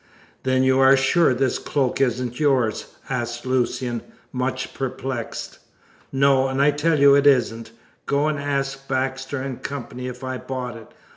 [0.41, 4.01] "Then you are sure this cloak isn't yours?" asked Lucian,
[4.33, 5.59] much perplexed.
[6.11, 6.47] "No!
[6.47, 7.69] I tell you it isn't!
[8.07, 9.85] Go and ask Baxter & Co.
[9.99, 10.91] if I bought it.